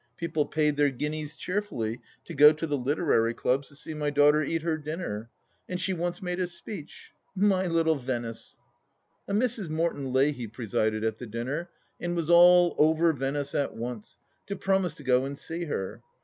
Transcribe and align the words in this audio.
People 0.17 0.47
paid 0.47 0.77
their 0.77 0.89
guineas 0.89 1.35
cheerfully 1.35 2.01
to 2.25 2.33
go 2.33 2.51
to 2.51 2.65
literary 2.65 3.35
clubs 3.35 3.67
to 3.67 3.75
see 3.75 3.93
my 3.93 4.09
daughter 4.09 4.41
eat 4.41 4.63
her 4.63 4.75
dinner. 4.75 5.29
And 5.69 5.79
she 5.79 5.93
once 5.93 6.23
made 6.23 6.39
a 6.39 6.47
speech— 6.47 7.11
my 7.35 7.67
little 7.67 7.97
Venice! 7.97 8.57
A 9.27 9.33
Mrs. 9.33 9.69
Morton 9.69 10.11
Leahy 10.11 10.47
presided 10.47 11.03
at 11.03 11.19
the 11.19 11.27
dinner, 11.27 11.69
and 11.99 12.15
was 12.15 12.31
all 12.31 12.73
over 12.79 13.13
Venice 13.13 13.53
at 13.53 13.75
once, 13.75 14.17
to 14.47 14.55
promise 14.55 14.95
to 14.95 15.03
go 15.03 15.23
and 15.23 15.37
see 15.37 15.65
her. 15.65 16.01